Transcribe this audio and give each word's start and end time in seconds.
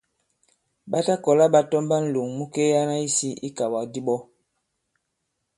Ɓa 0.89 0.99
ta 1.05 1.13
kɔ̀la 1.23 1.45
ɓa 1.53 1.61
tɔmba 1.69 1.95
ǹlòŋ 2.05 2.27
mu 2.37 2.45
kelyana 2.53 2.95
isī 3.07 3.31
ikàwàkdi 3.47 3.99
ɓɔ. 4.07 4.17